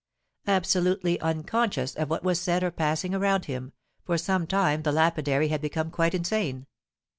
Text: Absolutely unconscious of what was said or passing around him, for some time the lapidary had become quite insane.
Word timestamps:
Absolutely 0.47 1.19
unconscious 1.21 1.93
of 1.93 2.09
what 2.09 2.23
was 2.23 2.41
said 2.41 2.63
or 2.63 2.71
passing 2.71 3.13
around 3.13 3.45
him, 3.45 3.71
for 4.03 4.17
some 4.17 4.47
time 4.47 4.81
the 4.81 4.91
lapidary 4.91 5.49
had 5.49 5.61
become 5.61 5.91
quite 5.91 6.15
insane. 6.15 6.65